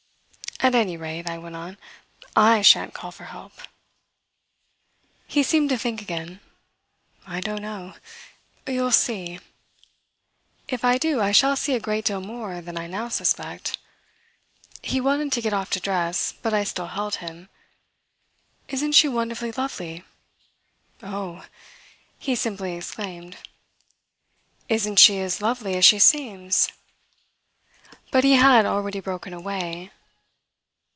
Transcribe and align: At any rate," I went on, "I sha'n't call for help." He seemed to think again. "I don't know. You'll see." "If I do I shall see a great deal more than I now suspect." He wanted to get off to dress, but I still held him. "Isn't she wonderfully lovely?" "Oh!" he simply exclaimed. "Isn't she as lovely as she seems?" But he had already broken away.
At 0.63 0.75
any 0.75 0.95
rate," 0.95 1.27
I 1.27 1.39
went 1.39 1.55
on, 1.55 1.79
"I 2.35 2.61
sha'n't 2.61 2.93
call 2.93 3.11
for 3.11 3.23
help." 3.23 3.51
He 5.25 5.41
seemed 5.41 5.69
to 5.69 5.77
think 5.79 6.03
again. 6.03 6.39
"I 7.25 7.41
don't 7.41 7.63
know. 7.63 7.95
You'll 8.67 8.91
see." 8.91 9.39
"If 10.67 10.85
I 10.85 10.99
do 10.99 11.19
I 11.19 11.31
shall 11.31 11.55
see 11.55 11.73
a 11.73 11.79
great 11.79 12.05
deal 12.05 12.21
more 12.21 12.61
than 12.61 12.77
I 12.77 12.85
now 12.85 13.09
suspect." 13.09 13.79
He 14.83 15.01
wanted 15.01 15.31
to 15.31 15.41
get 15.41 15.51
off 15.51 15.71
to 15.71 15.79
dress, 15.79 16.31
but 16.43 16.53
I 16.53 16.63
still 16.63 16.89
held 16.93 17.15
him. 17.15 17.49
"Isn't 18.67 18.91
she 18.91 19.07
wonderfully 19.07 19.53
lovely?" 19.53 20.03
"Oh!" 21.01 21.43
he 22.19 22.35
simply 22.35 22.75
exclaimed. 22.75 23.35
"Isn't 24.69 24.99
she 24.99 25.17
as 25.21 25.41
lovely 25.41 25.75
as 25.75 25.85
she 25.85 25.97
seems?" 25.97 26.69
But 28.11 28.23
he 28.23 28.33
had 28.33 28.67
already 28.67 28.99
broken 28.99 29.33
away. 29.33 29.89